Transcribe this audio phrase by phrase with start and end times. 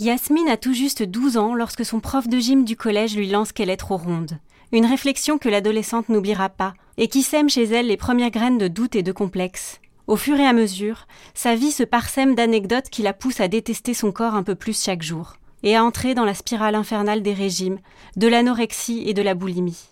[0.00, 3.50] Yasmine a tout juste 12 ans lorsque son prof de gym du collège lui lance
[3.50, 4.38] qu'elle est trop ronde.
[4.70, 8.68] Une réflexion que l'adolescente n'oubliera pas et qui sème chez elle les premières graines de
[8.68, 9.80] doute et de complexe.
[10.06, 13.92] Au fur et à mesure, sa vie se parsème d'anecdotes qui la poussent à détester
[13.92, 15.34] son corps un peu plus chaque jour
[15.64, 17.80] et à entrer dans la spirale infernale des régimes,
[18.16, 19.88] de l'anorexie et de la boulimie.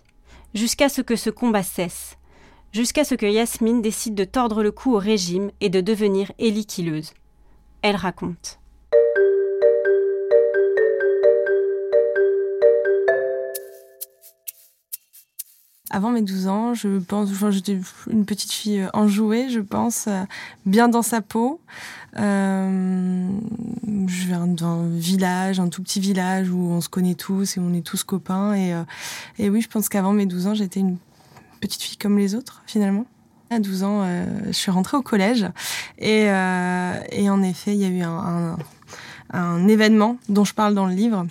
[0.53, 2.15] Jusqu'à ce que ce combat cesse,
[2.71, 7.11] jusqu'à ce que Yasmine décide de tordre le cou au régime et de devenir éliquileuse.
[7.81, 8.59] Elle raconte.
[15.89, 20.23] Avant mes 12 ans, je pense, enfin, j'étais une petite fille enjouée, je pense, euh,
[20.65, 21.61] bien dans sa peau.
[22.19, 23.29] Euh,
[24.07, 27.73] je viens d'un village, un tout petit village où on se connaît tous et on
[27.73, 28.53] est tous copains.
[28.53, 28.83] Et, euh,
[29.39, 30.97] oui, je pense qu'avant mes 12 ans, j'étais une
[31.61, 33.05] petite fille comme les autres, finalement.
[33.49, 35.45] À 12 ans, euh, je suis rentrée au collège
[35.99, 38.01] et, en effet, il y a eu
[39.31, 41.25] un événement dont je parle dans le livre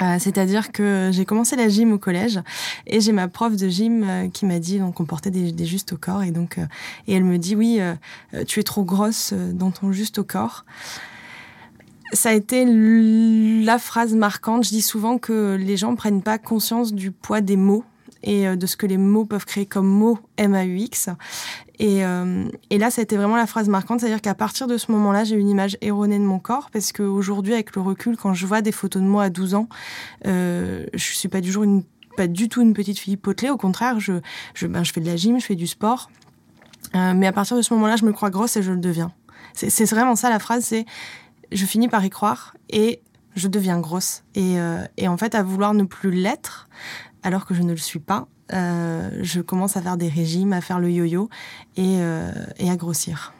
[0.00, 2.40] euh, c'est-à-dire que j'ai commencé la gym au collège
[2.86, 5.92] et j'ai ma prof de gym euh, qui m'a dit donc on portait des, justes
[5.92, 6.66] au corps et donc euh,
[7.06, 7.80] et elle me dit oui
[8.46, 10.64] tu es trop grosse dans ton juste au corps.
[12.12, 14.64] Ça a été la phrase marquante.
[14.64, 17.84] Je dis souvent que les gens prennent pas conscience du poids des mots
[18.22, 21.10] et de ce que les mots peuvent créer comme mots M-A-U-X.
[21.82, 24.76] Et, euh, et, là, ça a été vraiment la phrase marquante, c'est-à-dire qu'à partir de
[24.76, 28.34] ce moment-là, j'ai une image erronée de mon corps, parce qu'aujourd'hui, avec le recul, quand
[28.34, 29.68] je vois des photos de moi à 12 ans,
[30.26, 31.64] euh, je suis pas du jour
[32.16, 33.50] pas du tout une petite fille potelée.
[33.50, 34.20] Au contraire, je,
[34.54, 36.10] je, ben, je fais de la gym, je fais du sport.
[36.94, 39.12] Euh, mais à partir de ce moment-là, je me crois grosse et je le deviens.
[39.54, 40.84] C'est vraiment ça la phrase, c'est
[41.50, 43.00] je finis par y croire et
[43.34, 44.24] je deviens grosse.
[44.34, 46.68] Et, euh, et en fait, à vouloir ne plus l'être,
[47.22, 50.60] alors que je ne le suis pas, euh, je commence à faire des régimes, à
[50.60, 51.28] faire le yo-yo
[51.76, 53.32] et, euh, et à grossir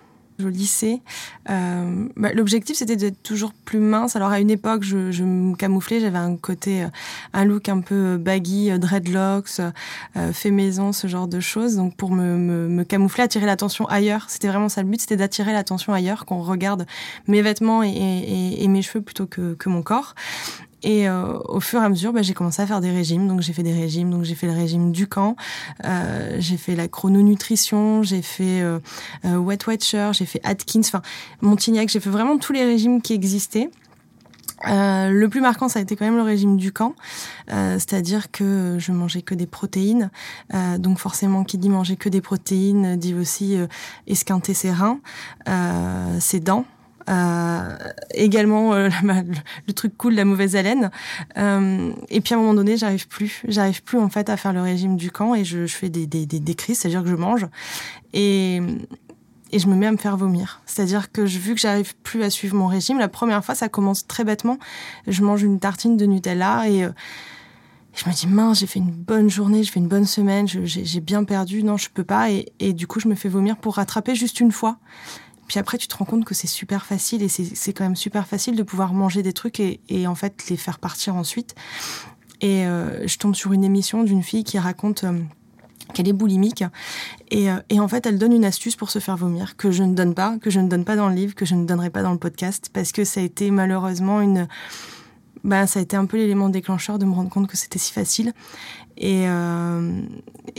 [0.45, 1.03] au lycée,
[1.51, 4.17] euh, bah, l'objectif c'était d'être toujours plus mince.
[4.17, 6.89] Alors à une époque, je, je me camouflais, j'avais un côté, euh,
[7.33, 11.77] un look un peu baggy, euh, dreadlocks, euh, fait maison, ce genre de choses.
[11.77, 14.27] Donc pour me, me, me camoufler, attirer l'attention ailleurs.
[14.29, 16.87] C'était vraiment ça le but, c'était d'attirer l'attention ailleurs, qu'on regarde
[17.29, 20.15] mes vêtements et, et, et, mes cheveux plutôt que, que mon corps.
[20.83, 23.29] Et euh, au fur et à mesure, bah, j'ai commencé à faire des régimes.
[23.29, 24.11] Donc j'ai fait des régimes.
[24.11, 25.37] Donc j'ai fait le régime du camp,
[25.85, 28.79] euh, j'ai fait la chrononutrition, j'ai fait euh,
[29.25, 31.03] euh, Wet Watcher, j'ai fait Atkins, enfin
[31.41, 31.89] Montignac.
[31.89, 33.71] J'ai fait vraiment tous les régimes qui existaient.
[34.69, 36.95] Euh, le plus marquant, ça a été quand même le régime du camp,
[37.51, 40.11] euh, c'est-à-dire que je mangeais que des protéines.
[40.55, 43.57] Euh, donc forcément, qui dit manger que des protéines, dit aussi
[44.07, 45.01] esquinter ses reins,
[46.21, 46.65] ses dents.
[47.09, 47.77] Euh,
[48.15, 48.89] également euh,
[49.67, 50.91] le, truc cool, la mauvaise haleine.
[51.37, 54.53] Euh, et puis à un moment donné, j'arrive plus, j'arrive plus en fait à faire
[54.53, 57.17] le régime du camp et je, fais des, des, des, des crises, c'est-à-dire que je
[57.17, 57.47] mange
[58.13, 58.61] et
[59.53, 60.63] et je me mets à me faire vomir.
[60.65, 64.07] C'est-à-dire que vu que j'arrive plus à suivre mon régime, la première fois, ça commence
[64.07, 64.59] très bêtement.
[65.07, 66.91] Je mange une tartine de Nutella et euh,
[67.93, 71.01] je me dis mince, j'ai fait une bonne journée, j'ai fait une bonne semaine, j'ai
[71.01, 72.29] bien perdu, non, je peux pas.
[72.31, 74.79] Et du coup, je me fais vomir pour rattraper juste une fois.
[75.49, 78.27] Puis après, tu te rends compte que c'est super facile et c'est quand même super
[78.27, 81.55] facile de pouvoir manger des trucs et, et en fait les faire partir ensuite.
[82.43, 85.21] Et euh, je tombe sur une émission d'une fille qui raconte euh,
[85.95, 86.65] qu'elle est boulimique
[87.31, 89.85] et, euh, et, en fait elle donne une astuce pour se faire vomir que je
[89.85, 91.91] ne donne pas, que je ne donne pas dans le livre, que je ne donnerai
[91.91, 94.49] pas dans le podcast parce que ça a été malheureusement une
[95.45, 97.93] ben, ça a été un peu l'élément déclencheur de me rendre compte que c'était si
[97.93, 98.33] facile.
[98.97, 99.25] Et,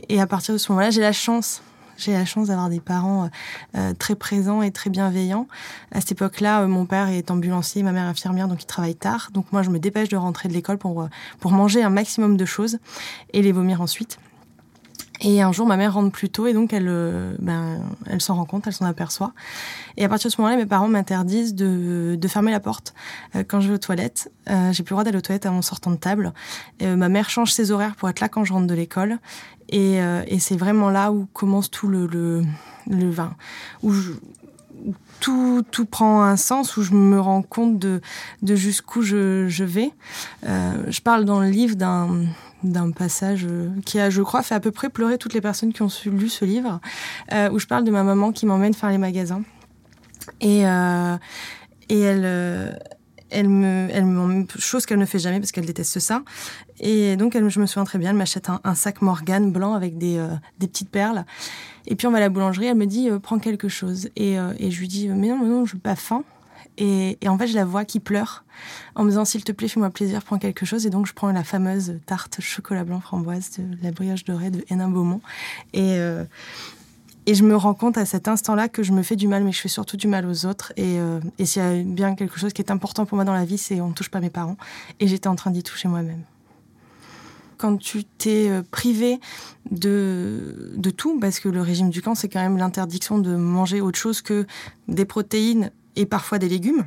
[0.09, 1.61] et à partir de ce moment-là, j'ai la chance
[2.03, 3.29] j'ai la chance d'avoir des parents
[3.75, 5.47] euh, très présents et très bienveillants.
[5.91, 9.29] À cette époque-là, euh, mon père est ambulancier, ma mère infirmière, donc il travaille tard.
[9.33, 11.07] Donc moi, je me dépêche de rentrer de l'école pour, euh,
[11.39, 12.79] pour manger un maximum de choses
[13.31, 14.19] et les vomir ensuite.
[15.25, 18.35] Et un jour, ma mère rentre plus tôt et donc elle, euh, ben, elle s'en
[18.35, 19.33] rend compte, elle s'en aperçoit.
[19.95, 22.93] Et à partir de ce moment-là, mes parents m'interdisent de, de fermer la porte
[23.35, 24.31] euh, quand je vais aux toilettes.
[24.49, 26.33] Euh, j'ai plus le droit d'aller aux toilettes avant sortant de table.
[26.81, 29.19] Euh, ma mère change ses horaires pour être là quand je rentre de l'école.
[29.73, 32.43] Et, euh, et c'est vraiment là où commence tout le,
[32.87, 33.35] vin,
[33.81, 33.91] où
[35.19, 37.99] tout, tout prend un sens, où je me rends compte de,
[38.43, 39.91] de jusqu'où je, vais.
[40.45, 42.25] Euh, je parle dans le livre d'un
[42.63, 43.45] d'un passage
[43.85, 46.29] qui a, je crois, fait à peu près pleurer toutes les personnes qui ont lu
[46.29, 46.79] ce livre,
[47.33, 49.43] euh, où je parle de ma maman qui m'emmène faire les magasins.
[50.39, 51.17] Et, euh,
[51.89, 52.71] et elle, euh,
[53.33, 56.23] elle me, chose qu'elle ne fait jamais parce qu'elle déteste ça.
[56.79, 60.17] Et donc, je me souviens très bien, elle m'achète un, sac Morgane blanc avec des,
[60.17, 61.25] euh, des petites perles.
[61.85, 64.09] Et puis, on va à la boulangerie, elle me dit, euh, prends quelque chose.
[64.15, 66.23] Et, euh, je lui dis, mais non, mais non, je n'ai pas faim.
[66.77, 68.43] Et, et, en fait, je la vois qui pleure
[68.95, 70.85] en me disant S'il te plaît, fais-moi plaisir, prends quelque chose.
[70.85, 74.63] Et donc, je prends la fameuse tarte chocolat blanc framboise de la brioche dorée de
[74.69, 75.21] Hénin Beaumont.
[75.73, 76.23] Et, euh,
[77.25, 79.51] et je me rends compte à cet instant-là que je me fais du mal, mais
[79.51, 80.73] je fais surtout du mal aux autres.
[80.75, 83.33] Et, euh, et s'il y a bien quelque chose qui est important pour moi dans
[83.33, 84.57] la vie, c'est on ne touche pas mes parents.
[84.99, 86.23] Et j'étais en train d'y toucher moi-même.
[87.57, 89.19] Quand tu t'es euh, privé
[89.71, 93.79] de, de tout, parce que le régime du camp, c'est quand même l'interdiction de manger
[93.79, 94.45] autre chose que
[94.87, 96.83] des protéines et parfois des légumes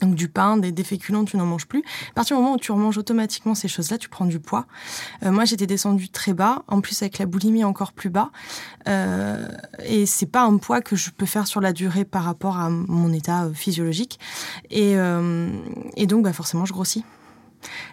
[0.00, 1.82] donc du pain, des, féculents, tu n'en manges plus.
[2.10, 4.66] À partir du moment où tu remanges automatiquement ces choses-là, tu prends du poids.
[5.22, 8.30] Euh, moi, j'étais descendue très bas, en plus avec la boulimie encore plus bas.
[8.88, 9.48] Euh,
[9.84, 12.70] et c'est pas un poids que je peux faire sur la durée par rapport à
[12.70, 14.18] mon état euh, physiologique.
[14.70, 15.48] Et, euh,
[15.96, 17.04] et donc, bah, forcément, je grossis.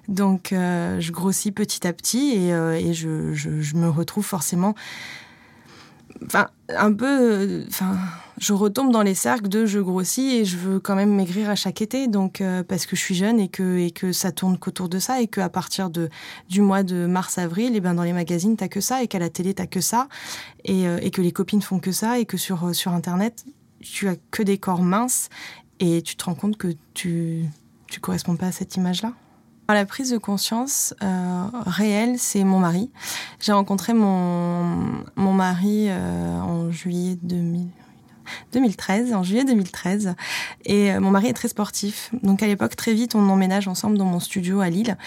[0.09, 4.75] Donc, je grossis petit à petit et, je, je me retrouve forcément
[6.25, 7.95] enfin un peu enfin
[8.41, 11.55] je retombe dans les cercles de je grossis et je veux quand même maigrir à
[11.55, 12.07] chaque été.
[12.07, 14.97] Donc euh, parce que je suis jeune et que et que ça tourne qu'autour de
[14.97, 16.09] ça et que à partir de
[16.49, 19.07] du mois de mars avril et eh ben dans les magazines t'as que ça et
[19.07, 20.07] qu'à la télé t'as que ça.
[20.65, 23.45] Et, euh, et que les copines font que ça et que sur euh, sur internet
[23.79, 25.29] tu as que des corps minces
[25.79, 27.45] et tu te rends compte que tu
[27.87, 29.13] tu corresponds pas à cette image là
[29.69, 30.93] la prise de conscience
[31.65, 32.91] réelle, c'est mon mari.
[33.39, 34.65] J'ai rencontré mon,
[35.15, 37.69] mon mari en juillet 2000,
[38.53, 40.15] 2013, en juillet 2013.
[40.65, 42.11] Et euh, mon mari est très sportif.
[42.23, 44.97] Donc à l'époque, très vite, on emménage ensemble dans mon studio à Lille.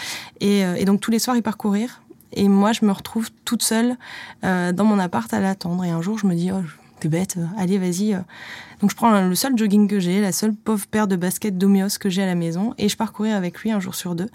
[0.41, 2.03] Et, euh, donc tous les soirs, il part courir.
[2.33, 3.97] Et moi, je me retrouve toute seule
[4.45, 5.85] euh, dans mon appart à l'attendre.
[5.85, 6.63] Et un jour, je me dis, oh,
[7.01, 8.19] t'es bête, allez, vas-y.
[8.81, 11.97] Donc je prends le seul jogging que j'ai, la seule pauvre paire de baskets d'Omios
[11.99, 14.29] que j'ai à la maison, et je pars courir avec lui un jour sur deux.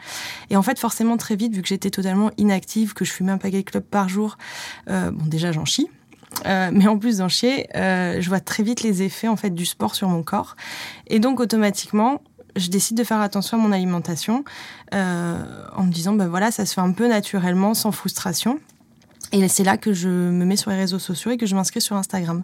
[0.50, 3.38] Et en fait, forcément, très vite, vu que j'étais totalement inactive, que je fumais un
[3.38, 4.38] paquet de club par jour,
[4.88, 5.90] bon, déjà, j'en chie.
[6.46, 9.50] Euh, mais en plus d'en chier, euh, je vois très vite les effets en fait
[9.50, 10.56] du sport sur mon corps,
[11.08, 12.22] et donc automatiquement,
[12.56, 14.44] je décide de faire attention à mon alimentation
[14.94, 15.38] euh,
[15.76, 18.60] en me disant ben voilà ça se fait un peu naturellement sans frustration
[19.32, 21.82] et c'est là que je me mets sur les réseaux sociaux et que je m'inscris
[21.82, 22.42] sur Instagram.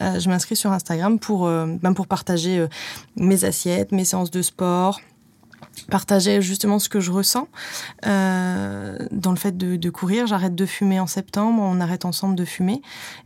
[0.00, 2.66] Je m'inscris sur Instagram pour, ben pour partager
[3.16, 5.02] mes assiettes, mes séances de sport,
[5.90, 7.48] partager justement ce que je ressens
[8.06, 10.26] euh, dans le fait de, courir.
[10.26, 12.82] J'arrête de fumer en septembre, on arrête ensemble de fumer.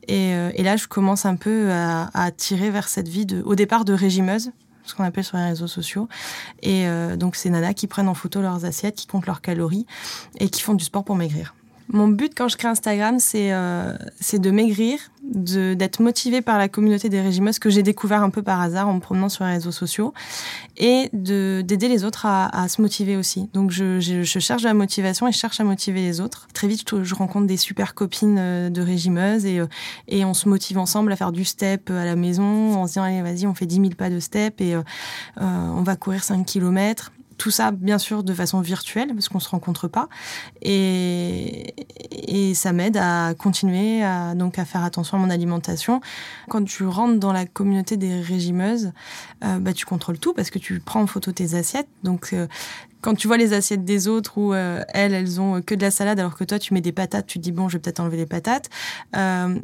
[0.09, 3.93] Et, euh, là, je commence un peu à, tirer vers cette vie au départ de
[3.93, 4.51] régimeuse
[4.87, 6.09] ce qu'on appelle sur les réseaux sociaux.
[6.63, 9.87] Et euh, donc, c'est nanas qui prennent en photo leurs assiettes, qui comptent leurs calories
[10.39, 11.55] et qui font du sport pour maigrir.
[11.89, 13.93] Mon but quand je crée Instagram, c'est euh,
[14.33, 18.61] de maigrir, d'être motivée par la communauté des régimeuses que j'ai découvert un peu par
[18.61, 20.15] hasard en me promenant sur les réseaux sociaux
[20.77, 23.49] et de d'aider les autres à, à, se motiver aussi.
[23.53, 26.49] Donc je, je, je, cherche la motivation et je cherche à motiver les autres.
[26.53, 29.67] Très vite, je, rencontre des super copines euh, de régimeuses et, euh,
[30.09, 33.03] et on se motive ensemble à faire du step à la maison en se disant
[33.03, 34.83] allez vas-y on fait 10 000 pas de step et euh,
[35.37, 39.49] on va courir 5 kilomètres tout ça, bien sûr, de façon virtuelle, parce qu'on se
[39.49, 40.09] rencontre pas.
[40.63, 41.75] Et,
[42.11, 46.01] et ça m'aide à continuer à, donc à faire attention à mon alimentation.
[46.49, 48.93] Quand tu rentres dans la communauté des régimeuses,
[49.45, 51.89] euh, bah, tu contrôles tout parce que tu prends en photo tes assiettes.
[52.03, 52.47] Donc, euh,
[53.03, 55.91] quand tu vois les assiettes des autres où euh, elles, elles ont que de la
[55.91, 58.01] salade alors que toi tu mets des patates, tu te dis bon, je vais peut-être
[58.01, 58.69] enlever les patates.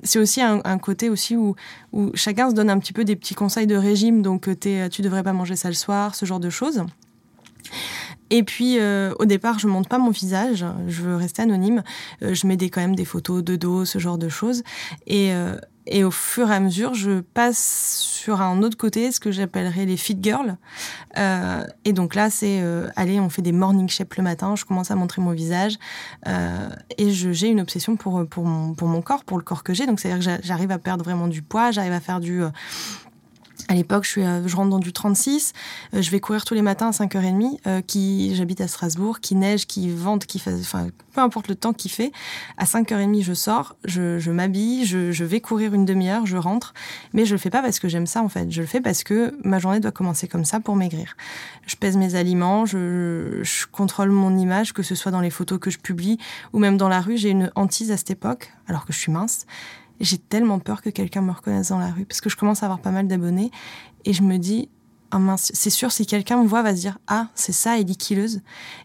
[0.05, 1.57] C'est aussi un, côté aussi où,
[1.93, 4.23] où chacun se donne un petit peu des petits conseils de régime.
[4.23, 6.85] Donc, es, tu devrais pas manger ça le soir, ce genre de choses.
[8.33, 11.83] Et puis, euh, au départ, je monte pas mon visage, je veux rester anonyme.
[12.23, 14.63] Euh, je mets des, quand même des photos de dos, ce genre de choses.
[15.07, 19.21] Et, euh, et au fur et à mesure, je passe sur un autre côté, ce
[19.21, 20.57] que j'appellerais les fit girls.
[21.85, 22.63] Et donc là, c'est,
[22.97, 25.77] allez, on fait des morning shapes le matin, je commence à montrer mon visage.
[26.25, 28.45] Et j'ai une obsession pour, pour,
[28.77, 29.87] pour mon corps, pour le corps que j'ai.
[29.87, 32.43] Donc, c'est-à-dire que j'arrive à perdre vraiment du poids, j'arrive à faire du
[33.69, 35.53] à l'époque, je, suis, je rentre dans du 36.
[35.95, 37.59] Euh, je vais courir tous les matins à 5h30.
[37.67, 40.55] Euh, qui, j'habite à Strasbourg, qui neige, qui vente, qui fait,
[41.15, 42.13] peu importe le temps qu'il fait.
[42.57, 46.75] À 5h30, je sors, je, je m'habille, je, je vais courir une demi-heure, je rentre.
[47.13, 48.51] Mais je le fais pas parce que j'aime ça, en fait.
[48.51, 51.17] Je le fais parce que ma journée doit commencer comme ça pour maigrir.
[51.67, 55.59] Je pèse mes aliments, je, je contrôle mon image, que ce soit dans les photos
[55.59, 56.19] que je publie
[56.53, 57.17] ou même dans la rue.
[57.17, 59.47] J'ai une hantise à cette époque, alors que je suis mince
[60.01, 62.67] j'ai tellement peur que quelqu'un me reconnaisse dans la rue parce que je commence à
[62.67, 63.51] avoir pas mal d'abonnés
[64.05, 64.69] et je me dis
[65.11, 68.41] ah c'est sûr si quelqu'un me voit va se dire ah c'est ça Ellie Killeuse.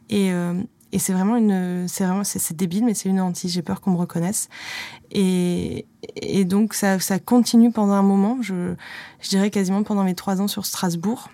[0.09, 0.61] Et euh,
[0.91, 3.51] et c'est vraiment une c'est vraiment c'est débile mais c'est une hantise.
[3.51, 4.49] J'ai peur qu'on me reconnaisse.
[5.11, 5.85] Et
[6.45, 8.39] donc ça continue pendant un moment.
[8.41, 8.75] Je
[9.29, 11.29] dirais quasiment pendant mes trois ans sur Strasbourg.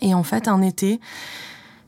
[0.00, 1.00] Et en fait un été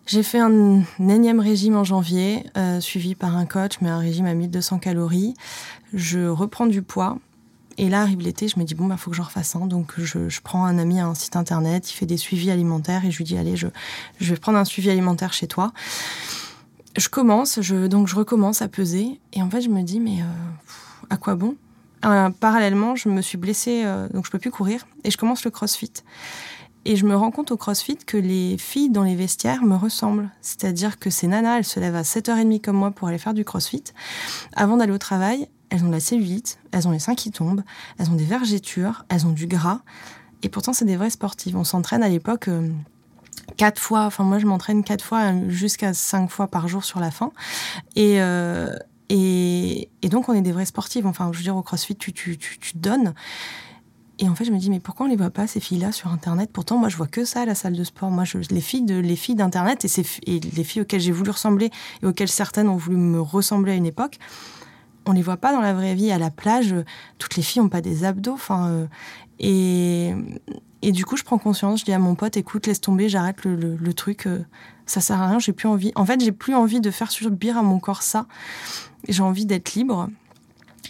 [0.07, 4.27] j'ai fait un, énième régime en janvier, euh, suivi par un coach, mais un régime
[4.27, 5.35] à 1200 calories.
[5.95, 7.19] Je reprends du poids.
[7.79, 9.67] Et là arrive l'été, je me dis bon bah faut que j'en refasse un.
[9.67, 13.07] Donc je, je, prends un ami à un site internet, il fait des suivis alimentaires
[13.07, 13.67] et je lui dis allez je,
[14.21, 15.73] je vais prendre un suivi alimentaire chez toi.
[16.99, 20.21] Je commence, je, donc je recommence à peser et en fait je me dis mais
[20.21, 21.57] euh, à quoi bon?
[22.41, 25.93] Parallèlement, je me suis blessée, donc je peux plus courir, et je commence le crossfit.
[26.85, 30.31] Et je me rends compte au CrossFit que les filles dans les vestiaires me ressemblent.
[30.41, 33.45] C'est-à-dire que ces nanas, elles se lèvent à 7h30 comme moi pour aller faire du
[33.45, 33.85] CrossFit.
[34.55, 37.63] Avant d'aller au travail, elles ont de la cellulite, elles ont les seins qui tombent,
[37.99, 39.81] elles ont des vergetures, elles ont du gras.
[40.43, 41.57] Et pourtant, c'est des vraies sportives.
[41.57, 42.69] On s'entraîne à l'époque euh,
[43.77, 44.05] fois.
[44.07, 47.31] Enfin, moi, je m'entraîne quatre fois euh, jusqu'à cinq fois par jour sur la fin.
[47.95, 48.75] Et, euh,
[50.03, 51.07] donc, on est des vraies sportives.
[51.07, 52.39] Enfin, je veux dire, au CrossFit, tu
[52.75, 53.15] donnes.
[54.23, 56.13] Et en fait, je me dis, mais pourquoi on les voit pas, ces filles-là, sur
[56.13, 56.51] Internet?
[56.53, 58.09] Pourtant, moi, je vois que ça à la salle de sport.
[58.09, 61.73] Moi, je, les filles de, les filles d'Internet et, les filles auxquelles j'ai voulu ressembler
[62.05, 64.21] et auxquelles certaines ont voulu me ressembler à une époque,
[65.07, 66.13] on les voit pas dans la vraie vie.
[66.13, 66.73] À la plage,
[67.19, 68.35] toutes les filles ont pas des abdos.
[68.35, 68.87] Enfin, euh,
[69.41, 70.15] et,
[70.83, 71.81] et du coup, je prends conscience.
[71.81, 74.29] Je dis à mon pote, écoute, laisse tomber, j'arrête le, truc.
[74.29, 74.45] Euh,
[74.87, 75.41] ça sert à rien.
[75.41, 75.91] J'ai plus envie.
[75.97, 78.27] En fait, j'ai plus envie de faire subir à mon corps ça.
[79.09, 80.11] J'ai envie d'être libre.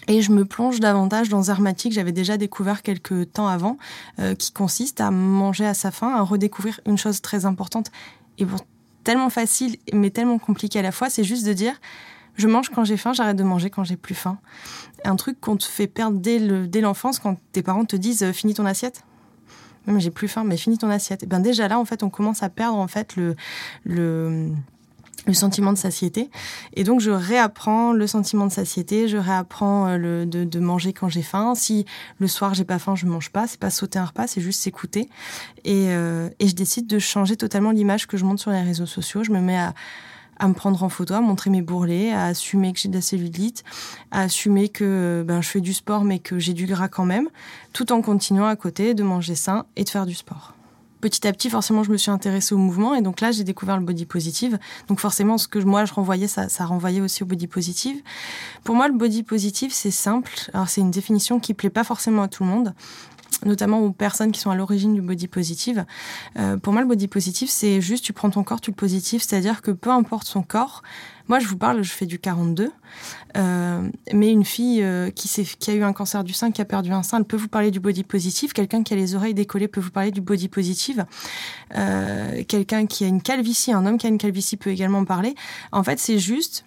[0.09, 3.79] Et je me plonge davantage dans Zermatic, que j'avais déjà découvert quelques temps avant,
[4.19, 7.91] euh, qui consiste à manger à sa faim, à redécouvrir une chose très importante
[8.39, 8.57] et bon,
[9.05, 11.81] tellement facile mais tellement compliqué à la fois, c'est juste de dire
[12.37, 14.39] je mange quand j'ai faim, j'arrête de manger quand j'ai plus faim.
[15.05, 18.55] Un truc qu'on te fait perdre dès l'enfance quand tes parents te disent euh, finis
[18.55, 19.05] ton assiette.
[19.87, 21.25] Même j'ai plus faim, mais finis ton assiette.
[21.25, 23.37] Et ben déjà là, en fait, on commence à perdre en fait le,
[23.85, 24.51] le
[25.27, 26.31] le sentiment de satiété.
[26.75, 31.23] Et donc, je réapprends le sentiment de satiété, je réapprends euh, de, manger quand j'ai
[31.23, 31.55] faim.
[31.55, 31.85] Si
[32.19, 33.47] le soir, j'ai pas faim, je mange pas.
[33.47, 35.09] C'est pas sauter un repas, c'est juste s'écouter.
[35.65, 39.23] Et, euh, je décide de changer totalement l'image que je montre sur les réseaux sociaux.
[39.23, 39.75] Je me mets à,
[40.39, 43.01] à me prendre en photo, à montrer mes bourrelets, à assumer que j'ai de la
[43.01, 43.63] cellulite,
[44.11, 47.05] à assumer que euh, ben, je fais du sport mais que j'ai du gras quand
[47.05, 47.29] même,
[47.73, 50.55] tout en continuant à côté de manger sain et de faire du sport
[51.03, 52.95] petit à petit, forcément, je me suis intéressée au mouvement.
[52.95, 54.59] Et donc là, j'ai découvert le body positive.
[54.89, 58.01] Donc forcément, ce que moi, je renvoyais, ça, renvoyait aussi au body positive.
[58.65, 60.33] Pour moi, le body positive, c'est simple.
[60.55, 62.75] Alors, c'est une définition qui plaît pas forcément à tout le monde
[63.45, 65.85] notamment aux personnes qui sont à l'origine du body positive.
[66.39, 69.23] Euh, pour moi, le body positive, c'est juste tu prends ton corps, tu le positif,
[69.23, 70.83] c'est-à-dire que peu importe son corps,
[71.29, 72.71] moi, je vous parle, je fais du 42.
[73.37, 76.93] Euh, mais une fille euh, qui, a eu un cancer du sein, qui a perdu
[76.93, 78.53] un sein, elle peut vous parler du body positif.
[78.53, 81.07] Quelqu'un qui a les oreilles décollées peut vous parler du body positive.
[81.77, 85.35] Euh, Quelqu'un qui a une calvitie, un homme qui a une calvitie peut également parler.
[85.71, 86.65] En fait, c'est juste,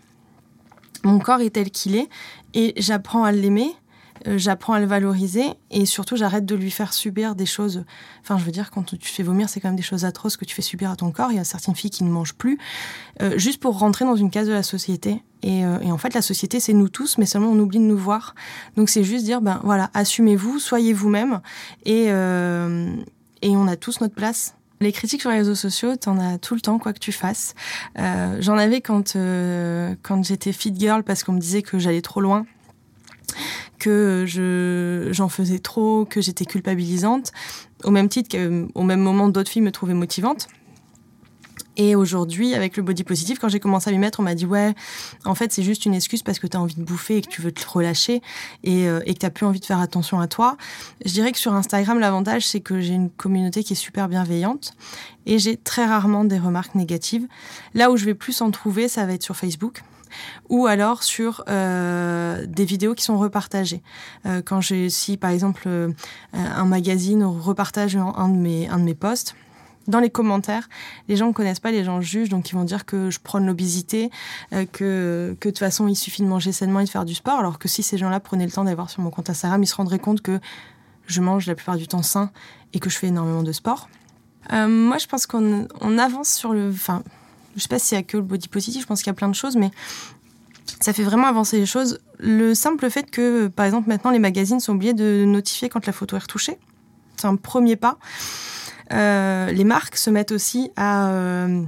[1.04, 2.10] mon corps est tel qu'il est
[2.54, 3.76] et j'apprends à l'aimer
[4.26, 7.86] j'apprends à le valoriser et surtout j'arrête de lui faire subir des choses.
[8.22, 10.46] Enfin, je veux dire, quand tu fais vomir, c'est quand même des choses atroces que
[10.46, 11.32] tu fais subir à ton corps.
[11.32, 12.58] Il y a certaines filles qui ne mangent plus,
[13.22, 15.24] euh, juste pour rentrer dans une case de la société.
[15.44, 17.84] Et, euh, et en fait, la société, c'est nous tous, mais seulement on oublie de
[17.84, 18.36] nous voir.
[18.78, 21.42] Donc c'est juste dire, ben voilà, assumez-vous, soyez vous-même,
[21.86, 22.96] et, euh,
[23.42, 24.56] et on a tous notre place.
[24.82, 27.54] Les critiques sur les réseaux sociaux, t'en as tout le temps, quoi que tu fasses.
[27.98, 32.02] Euh, J'en avais quand euh, quand j'étais fit girl parce qu'on me disait que j'allais
[32.02, 32.46] trop loin
[33.80, 37.32] que je j'en faisais trop, que j'étais culpabilisante,
[37.84, 40.48] au même titre qu'au même moment d'autres filles me trouvaient motivante.
[41.78, 44.46] Et aujourd'hui, avec le body positif, quand j'ai commencé à lui mettre, on m'a dit
[44.46, 44.74] ouais,
[45.26, 47.28] en fait, c'est juste une excuse parce que tu as envie de bouffer et que
[47.28, 48.22] tu veux te relâcher
[48.64, 50.56] et, euh, que tu plus envie de faire attention à toi.
[51.04, 54.74] Je dirais que sur Instagram, l'avantage, c'est que j'ai une communauté qui est super bienveillante
[55.26, 57.28] et j'ai très rarement des remarques négatives.
[57.74, 59.82] Là où je vais plus en trouver, ça va être sur Facebook
[60.50, 63.82] ou alors sur euh, des vidéos qui sont repartagées.
[64.26, 65.92] Euh, quand j'ai si par exemple euh,
[66.34, 69.36] un magazine repartage un de mes un de mes posts,
[69.88, 70.68] dans les commentaires,
[71.08, 73.46] les gens ne connaissent pas, les gens jugent, donc ils vont dire que je prône
[73.46, 74.10] l'obésité,
[74.50, 77.38] que, que de toute façon il suffit de manger sainement et de faire du sport,
[77.38, 79.68] alors que si ces gens-là prenaient le temps d'aller voir sur mon compte Instagram, ils
[79.68, 80.40] se rendraient compte que
[81.06, 82.32] je mange la plupart du temps sain
[82.74, 83.88] et que je fais énormément de sport.
[84.52, 86.72] Moi, je pense qu'on on avance sur le...
[86.72, 87.04] Enfin,
[87.56, 89.16] je sais pas s'il y a que le body positif, je pense qu'il y a
[89.16, 89.72] plein de choses, mais
[90.80, 92.00] ça fait vraiment avancer les choses.
[92.20, 95.94] Le simple fait que, par exemple, maintenant, les magazines sont obligés de notifier quand la
[95.94, 96.58] photo est retouchée.
[97.18, 97.98] C'est un premier pas.
[98.92, 101.10] Euh, les marques se mettent aussi à...
[101.10, 101.64] Euh,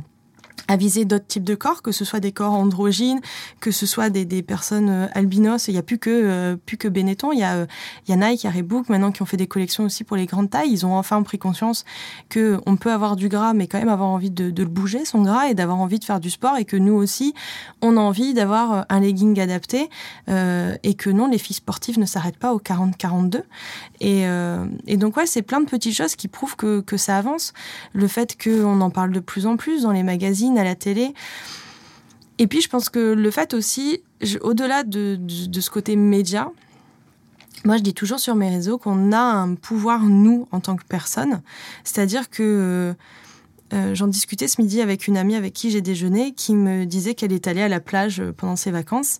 [0.67, 3.21] à viser d'autres types de corps, que ce soit des corps androgynes,
[3.59, 5.67] que ce soit des, personnes euh, albinos.
[5.67, 7.31] Il n'y a plus que euh, plus que Benetton.
[7.31, 7.65] Il y a euh,
[8.07, 10.03] il y a Nike, il y a Reebok maintenant qui ont fait des collections aussi
[10.03, 10.69] pour les grandes tailles.
[10.71, 11.85] Ils ont enfin pris conscience
[12.29, 15.21] que on peut avoir du gras, mais quand même avoir envie de, le bouger son
[15.21, 17.33] gras et d'avoir envie de faire du sport et que nous aussi
[17.81, 19.89] on a envie d'avoir un legging adapté
[20.27, 23.43] et que non les filles sportives ne s'arrêtent pas au 40-42
[24.01, 24.23] et,
[24.87, 27.53] et donc ouais c'est plein de petites choses qui prouvent que que ça avance.
[27.93, 31.13] Le fait qu'on en parle de plus en plus dans les magazines à la télé.
[32.39, 34.01] Et puis je pense que le fait aussi,
[34.41, 36.51] au-delà de, de, ce côté média,
[37.65, 40.85] moi je dis toujours sur mes réseaux qu'on a un pouvoir, nous, en tant que
[40.85, 41.41] personne.
[41.83, 42.93] C'est-à-dire que euh,
[43.93, 47.33] j'en discutais ce midi avec une amie avec qui j'ai déjeuné qui me disait qu'elle
[47.33, 49.19] est allée à la plage pendant ses vacances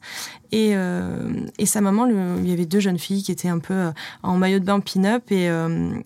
[0.52, 3.74] et, euh, et sa maman, il y avait deux jeunes filles qui étaient un peu
[3.74, 3.92] euh,
[4.24, 5.50] en maillot de bain pin-up et,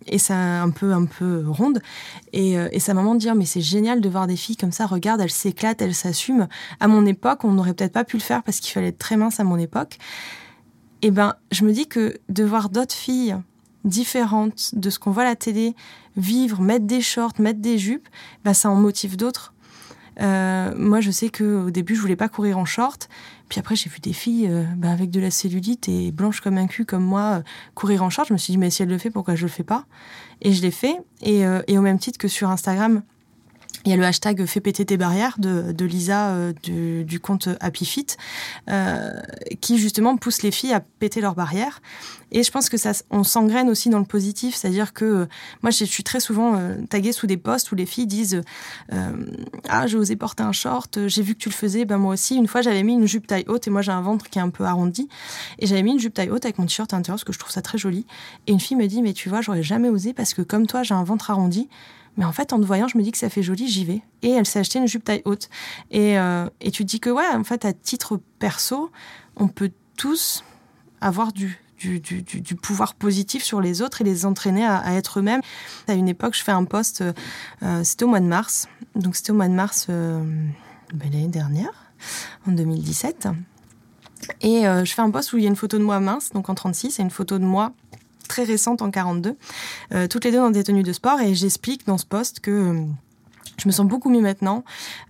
[0.08, 1.82] et ça un peu un peu ronde
[2.34, 5.22] et, sa maman dit oh, mais c'est génial de voir des filles comme ça, regarde,
[5.22, 6.48] elles s'éclatent, elles s'assument.
[6.80, 9.18] À mon époque, on n'aurait peut-être pas pu le faire parce qu'il fallait être très
[9.18, 9.98] mince à mon époque.
[11.02, 13.36] Et ben, je me dis que de voir d'autres filles
[13.84, 15.76] différentes de ce qu'on voit à la télé,
[16.18, 18.08] vivre, mettre des shorts, mettre des jupes,
[18.44, 19.54] bah, ça en motive d'autres.
[20.20, 23.10] Euh, moi, je sais que au début, je voulais pas courir en short.
[23.50, 26.58] Puis après, j'ai vu des filles euh, bah, avec de la cellulite et blanches comme
[26.58, 27.42] un cul comme moi euh,
[27.76, 28.28] courir en short.
[28.28, 29.86] Je me suis dit, mais si elle le fait, pourquoi je le fais pas?
[30.42, 30.98] Et je l'ai fait.
[31.22, 33.04] Et, et, au même titre que sur Instagram,
[33.86, 36.54] il y a le hashtag Fais péter tes barrières de, Lisa euh,
[37.04, 38.08] du, compte Happy Fit,
[38.70, 39.12] euh,
[39.60, 41.82] qui justement pousse les filles à péter leurs barrières.
[42.32, 45.26] Et je pense que ça, on s'engraine aussi dans le positif, c'est-à-dire que euh,
[45.64, 46.60] moi, je suis très souvent
[46.90, 48.42] taguée sous des posts où les filles disent
[49.70, 52.36] ah j'ai osé porter un short, j'ai vu que tu le faisais, ben moi aussi.
[52.36, 54.42] Une fois, j'avais mis une jupe taille haute et moi j'ai un ventre qui est
[54.42, 55.10] un peu arrondi
[55.60, 57.52] et j'avais mis une jupe taille haute avec mon t-shirt à parce que je trouve
[57.52, 58.06] ça très joli.
[58.48, 60.84] Et une fille me dit mais tu vois, j'aurais jamais osé parce que comme toi,
[60.84, 61.68] j'ai un ventre arrondi.
[62.18, 64.02] Mais en fait, en te voyant, je me dis que ça fait joli, j'y vais.
[64.22, 65.50] Et elle s'est acheté une jupe taille haute.
[65.92, 68.92] Et, euh, et tu te dis que, ouais, en fait, à titre perso,
[69.38, 70.44] on peut tous
[71.00, 75.42] avoir du, du, du, pouvoir positif sur les autres et les entraîner à, être eux-mêmes.
[75.88, 78.68] À une époque, je fais un post, euh, c'était au mois de mars.
[78.96, 80.24] Donc, c'était au mois de mars euh,
[80.94, 81.92] ben, l'année dernière,
[82.48, 83.30] en 2017.
[84.42, 86.32] Et euh, je fais un post où il y a une photo de moi mince,
[86.32, 87.74] donc en 36, et une photo de moi
[88.32, 89.36] très récente en 42,
[89.94, 91.20] euh, toutes les deux dans des tenues de sport.
[91.20, 92.84] Et j'explique dans ce poste que euh,
[93.62, 94.64] je me sens beaucoup mieux maintenant,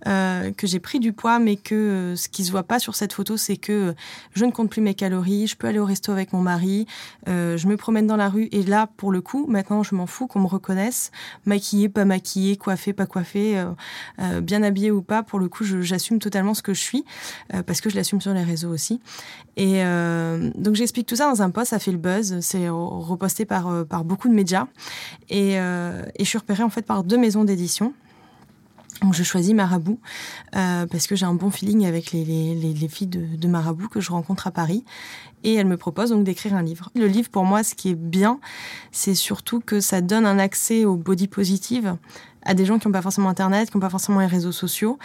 [0.06, 2.94] euh, que j'ai pris du poids, mais que euh, ce qui se voit pas sur
[2.94, 3.94] cette photo, c'est que
[4.34, 6.86] je ne compte plus mes calories, je peux aller au resto avec mon mari,
[7.28, 10.06] euh, je me promène dans la rue, et là, pour le coup, maintenant, je m'en
[10.06, 11.10] fous qu'on me reconnaisse,
[11.46, 13.70] maquillée, pas maquillée, coiffée, pas coiffée, euh,
[14.20, 15.22] euh bien habillée ou pas.
[15.22, 17.04] Pour le coup, j'assume totalement ce que je suis,
[17.54, 19.00] euh, parce que je l'assume sur les réseaux aussi.
[19.56, 19.82] Et
[20.56, 24.28] donc, j'explique tout ça dans un post, ça fait le buzz, c'est reposté par beaucoup
[24.28, 24.66] de médias,
[25.28, 27.92] et je suis repérée en fait par deux maisons d'édition.
[29.10, 29.98] Je choisis Marabout
[30.54, 34.00] euh, parce que j'ai un bon feeling avec les, les, les filles de, Marabout que
[34.00, 34.84] je rencontre à Paris
[35.42, 36.90] et elle me propose donc d'écrire un livre.
[36.94, 38.38] Le livre pour moi ce qui est bien
[38.92, 41.96] c'est surtout que ça donne un accès au body positive
[42.44, 44.98] à des gens qui n'ont pas forcément internet, qui n'ont pas forcément les réseaux sociaux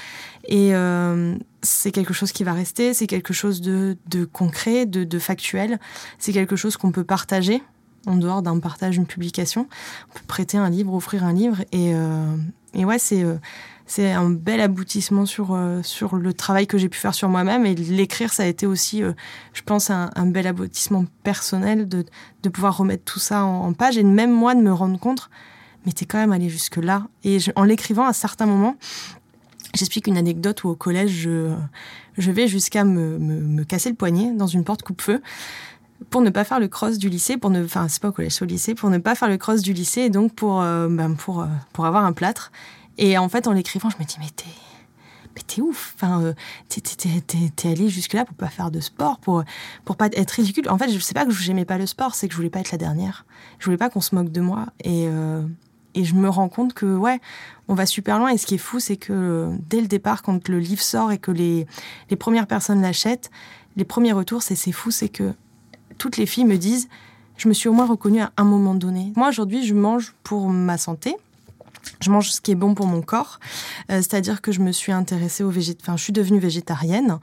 [0.45, 3.97] et euh, c'est quelque chose qui va rester, c'est quelque chose de,
[4.31, 5.79] concret, de, factuel,
[6.19, 7.63] c'est quelque chose qu'on peut partager
[8.05, 9.67] en dehors d'un partage, d'une publication.
[10.11, 12.37] On peut prêter un livre, offrir un livre et, euh,
[12.73, 13.25] et ouais c'est
[13.87, 17.65] c'est un bel aboutissement sur, euh, sur le travail que j'ai pu faire sur moi-même.
[17.65, 19.13] Et l'écrire, ça a été aussi, euh,
[19.53, 22.05] je pense, un, bel aboutissement personnel de,
[22.43, 25.29] de pouvoir remettre tout ça en, page et même moi de me rendre compte,
[25.85, 27.07] mais t'es quand même allé jusque-là.
[27.23, 28.75] Et en l'écrivant, à certains moments,
[29.73, 31.55] j'explique une anecdote où au collège, je,
[32.17, 35.21] je vais jusqu'à me, me, me casser le poignet dans une porte coupe-feu
[36.09, 38.33] pour ne pas faire le cross du lycée, pour ne, enfin c'est pas au collège,
[38.33, 41.15] c'est au lycée, pour ne pas faire le cross du lycée donc pour, euh, ben
[41.15, 42.51] pour, euh, pour avoir un plâtre.
[42.97, 44.45] Et en fait, en l'écrivant, je me dis, mais t'es,
[45.35, 45.93] mais t'es ouf.
[45.95, 46.33] Enfin, euh,
[46.69, 49.43] t'es, allé jusque-là pour pas faire de sport, pour,
[49.85, 50.69] pour pas être ridicule.
[50.69, 52.59] En fait, je sais pas que j'aimais pas le sport, c'est que je voulais pas
[52.59, 53.25] être la dernière.
[53.59, 54.67] Je voulais pas qu'on se moque de moi.
[54.83, 55.07] Et,
[55.93, 57.19] et je me rends compte que, ouais,
[57.67, 58.29] on va super loin.
[58.29, 61.19] Et ce qui est fou, c'est que dès le départ, quand le livre sort et
[61.19, 61.67] que les,
[62.09, 63.29] les premières personnes l'achètent,
[63.75, 65.35] les premiers retours, c'est, c'est fou, c'est que
[65.97, 66.87] toutes les filles me disent,
[67.37, 69.13] je me suis au moins reconnue à un moment donné.
[69.15, 71.15] Moi, aujourd'hui, je mange pour ma santé
[72.01, 73.39] je mange ce qui est bon pour mon corps,
[73.91, 77.19] euh, c'est-à-dire que je me suis intéressée au végét, enfin je suis devenue végétarienne.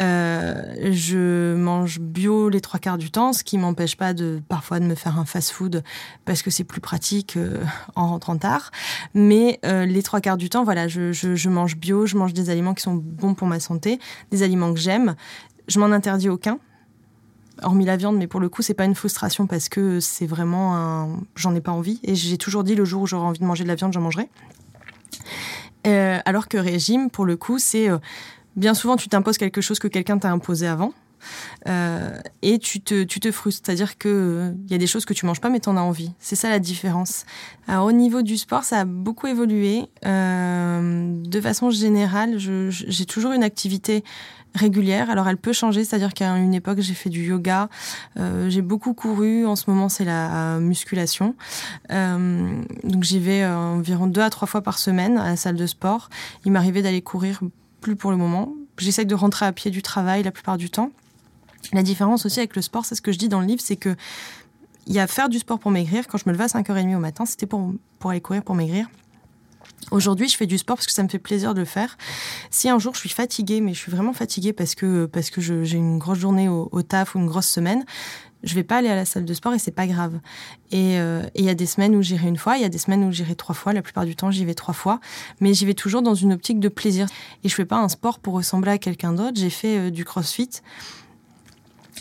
[0.00, 4.80] Euh, je mange bio les trois quarts du temps, ce qui m'empêche pas de parfois
[4.80, 5.82] de me faire un fast-food
[6.24, 7.62] parce que c'est plus pratique euh,
[7.94, 8.70] en rentrant tard.
[9.14, 12.50] Mais les trois quarts du temps, voilà, je, je, je mange bio, je mange des
[12.50, 13.98] aliments qui sont bons pour ma santé,
[14.30, 15.14] des aliments que j'aime.
[15.68, 16.58] Je m'en interdis aucun
[17.62, 20.76] hormis la viande, mais pour le coup, c'est pas une frustration parce que c'est vraiment
[20.76, 21.20] un.
[21.36, 22.00] J'en ai pas envie.
[22.02, 24.00] Et j'ai toujours dit le jour où j'aurai envie de manger de la viande, j'en
[24.00, 24.28] mangerai.
[25.86, 27.88] Euh, alors que régime, pour le coup, c'est.
[27.88, 27.98] Euh,
[28.56, 30.92] bien souvent, tu t'imposes quelque chose que quelqu'un t'a imposé avant.
[31.68, 35.04] Euh, et tu te, tu te frustres, c'est-à-dire que il euh, y a des choses
[35.04, 36.12] que tu manges pas mais t'en as envie.
[36.18, 37.26] C'est ça la différence.
[37.68, 39.84] Alors au niveau du sport, ça a beaucoup évolué.
[40.02, 44.02] De façon générale, j'ai toujours une activité
[44.54, 45.10] régulière.
[45.10, 47.68] Alors elle peut changer, c'est-à-dire qu'à une époque j'ai fait du yoga,
[48.18, 49.46] euh, j'ai beaucoup couru.
[49.46, 51.34] En ce moment c'est la musculation.
[51.90, 55.66] Euh, donc j'y vais environ deux à trois fois par semaine à la salle de
[55.66, 56.08] sport.
[56.44, 57.40] Il m'arrivait d'aller courir
[57.80, 58.52] plus pour le moment.
[58.78, 60.90] J'essaie de rentrer à pied du travail la plupart du temps.
[61.72, 63.76] La différence aussi avec le sport, c'est ce que je dis dans le livre, c'est
[63.76, 63.94] que
[64.86, 66.06] il y a faire du sport pour maigrir.
[66.08, 68.88] Quand je me levais à 5h30 au matin, c'était pour, pour aller courir pour maigrir.
[69.90, 71.98] Aujourd'hui, je fais du sport parce que ça me fait plaisir de le faire.
[72.50, 75.40] Si un jour je suis fatiguée, mais je suis vraiment fatiguée parce que parce que
[75.40, 77.84] j'ai une grosse journée au, taf ou une grosse semaine,
[78.42, 80.20] je vais pas aller à la salle de sport et c'est pas grave.
[80.72, 82.78] Euh, et il y a des semaines où j'irai une fois, il y a des
[82.78, 83.72] semaines où j'irai trois fois.
[83.72, 85.00] La plupart du temps, j'y vais trois fois,
[85.40, 87.06] mais j'y vais toujours dans une optique de plaisir.
[87.42, 89.38] Et je fais pas un sport pour ressembler à quelqu'un d'autre.
[89.38, 90.50] J'ai fait euh, du CrossFit.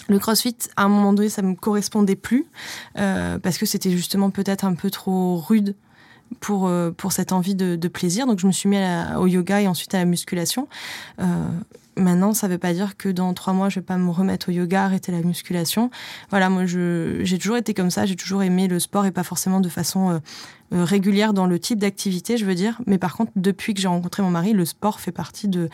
[0.07, 2.45] Le CrossFit, à un moment donné, ça me correspondait plus
[2.97, 5.75] euh, parce que c'était justement peut-être un peu trop rude
[6.39, 8.27] pour, euh, pour cette envie de, plaisir.
[8.27, 8.77] Donc je me suis mis
[9.17, 10.67] au yoga et ensuite à la musculation.
[11.19, 11.25] Euh,
[11.95, 14.49] maintenant, ça ne veut pas dire que dans trois mois, je vais pas me remettre
[14.49, 15.89] au yoga, arrêter la musculation.
[16.29, 18.05] Voilà, moi, j'ai toujours été comme ça.
[18.05, 20.21] J'ai toujours aimé le sport et pas forcément de façon
[20.71, 22.79] euh, régulière dans le type d'activité, je veux dire.
[22.85, 25.69] Mais par contre, depuis que j'ai rencontré mon mari, le sport fait partie de,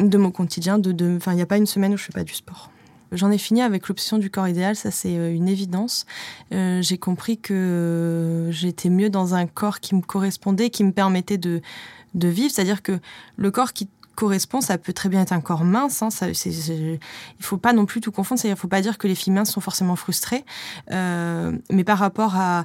[0.00, 0.78] de mon quotidien.
[0.78, 2.70] De, de, il n'y a pas une semaine où je fais pas du sport.
[3.12, 6.06] J'en ai fini avec l'option du corps idéal, ça c'est euh, une évidence.
[6.52, 10.92] Euh, j'ai compris que euh, j'étais mieux dans un corps qui me correspondait, qui me
[10.92, 11.60] permettait de,
[12.14, 12.50] vivre.
[12.50, 12.98] C'est-à-dire que
[13.36, 16.02] le corps qui correspond, ça peut très bien être un corps mince.
[16.02, 16.98] Hein, ça, il
[17.40, 18.40] faut pas non plus tout confondre.
[18.40, 20.44] C'est-à-dire, faut pas dire que les filles minces sont forcément frustrées,
[20.90, 22.64] mais par rapport à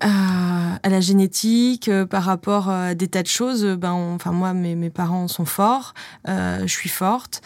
[0.00, 3.64] la génétique, par rapport à des tas de choses.
[3.64, 5.94] Ben, enfin moi, mes, parents sont forts,
[6.26, 7.42] je suis forte.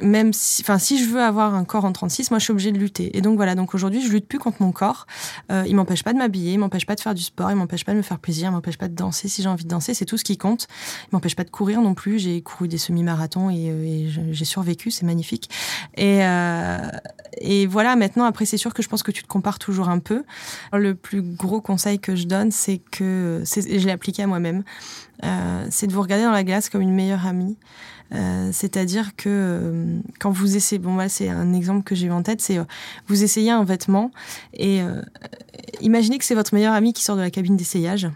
[0.00, 2.72] Même si, enfin, si je veux avoir un corps en 36, moi, je suis obligée
[2.72, 3.16] de lutter.
[3.16, 3.54] Et donc voilà.
[3.54, 5.06] Donc aujourd'hui, je lutte plus contre mon corps.
[5.50, 7.84] Euh, il m'empêche pas de m'habiller, il m'empêche pas de faire du sport, il m'empêche
[7.84, 9.94] pas de me faire plaisir, il m'empêche pas de danser si j'ai envie de danser.
[9.94, 10.66] C'est tout ce qui compte.
[11.04, 12.18] Il m'empêche pas de courir non plus.
[12.18, 14.90] J'ai couru des semi-marathons et, euh, j'ai survécu.
[14.90, 15.50] C'est magnifique.
[15.96, 16.78] Et, euh,
[17.38, 17.96] et voilà.
[17.96, 20.24] Maintenant, après, c'est sûr que je pense que tu te compares toujours un peu.
[20.72, 24.64] Le plus gros conseil que je donne, c'est que, je l'ai appliqué à moi-même,
[25.24, 27.56] euh, c'est de vous regarder dans la glace comme une meilleure amie.
[28.12, 32.12] Euh, c'est-à-dire que euh, quand vous essayez, bon moi c'est un exemple que j'ai eu
[32.12, 32.64] en tête, c'est euh,
[33.08, 34.10] vous essayez un vêtement
[34.54, 34.80] et
[35.80, 38.08] imaginez que c'est votre meilleur ami qui sort de la cabine d'essayage.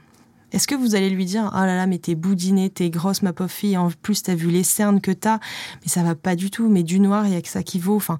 [0.53, 3.33] Est-ce que vous allez lui dire oh là là mais t'es boudinée, t'es grosse ma
[3.33, 5.39] pauvre fille, en plus t'as vu les cernes que t'as,
[5.83, 7.79] mais ça va pas du tout, mais du noir il y a que ça qui
[7.79, 7.97] vaut.
[7.97, 8.19] Enfin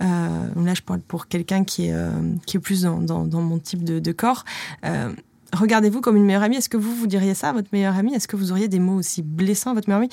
[0.00, 1.94] là je parle pour quelqu'un qui est
[2.46, 4.44] qui est plus dans, dans, mon type de corps
[5.52, 6.56] regardez-vous comme une meilleure amie.
[6.56, 8.14] Est-ce que vous, vous diriez ça à votre meilleure amie?
[8.14, 10.10] Est-ce que vous auriez des mots aussi blessants à votre meilleure amie?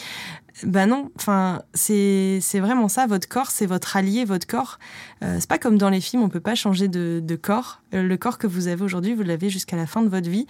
[0.63, 3.07] Ben non, enfin, c'est vraiment ça.
[3.07, 4.79] Votre corps, c'est votre allié, votre corps.
[5.23, 7.81] Euh, c'est pas comme dans les films, on peut pas changer de, corps.
[7.93, 10.47] Euh, le corps que vous avez aujourd'hui, vous l'avez jusqu'à la fin de votre vie.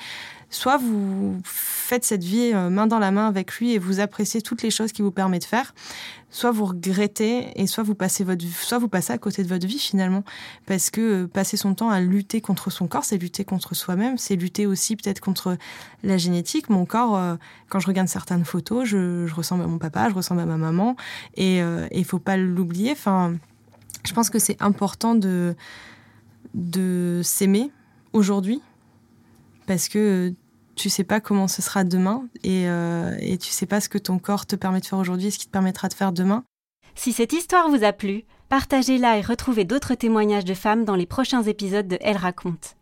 [0.52, 4.42] Soit vous faites cette vie euh, main dans la main avec lui et vous appréciez
[4.42, 5.76] toutes les choses qu'il vous permet de faire,
[6.32, 9.68] soit vous regrettez et soit vous passez votre, soit vous passez à côté de votre
[9.68, 10.24] vie finalement,
[10.66, 14.36] parce que passer son temps à lutter contre son corps, c'est lutter contre soi-même, c'est
[14.36, 15.58] lutter aussi peut-être contre
[16.04, 16.70] la génétique.
[16.70, 17.38] Mon corps,
[17.70, 20.58] quand je regarde certaines photos, je, je, ressemble à mon papa, je ressemble à ma
[20.58, 20.96] maman,
[21.36, 22.92] et il faut pas l'oublier.
[22.92, 23.36] Enfin,
[24.06, 25.56] je pense que c'est important de
[26.56, 27.72] de s'aimer
[28.14, 28.62] aujourd'hui
[29.70, 30.34] parce que
[30.74, 34.00] tu sais pas comment ce sera demain et, euh, et tu sais pas ce que
[34.00, 36.44] ton corps te permet de faire aujourd'hui et ce qui te permettra de faire demain.
[36.96, 41.06] Si cette histoire vous a plu, partagez-la et retrouvez d'autres témoignages de femmes dans les
[41.06, 42.78] prochains épisodes de Elle raconte.